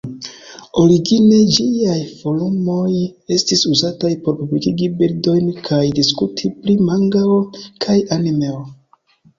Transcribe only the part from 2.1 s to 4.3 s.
forumoj estis uzataj